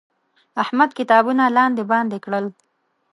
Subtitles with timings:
[0.63, 2.45] احمد کتابونه لاندې باندې کړل.